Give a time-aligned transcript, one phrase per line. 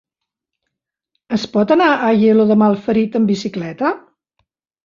[1.37, 3.93] Es pot anar a Aielo de Malferit amb bicicleta?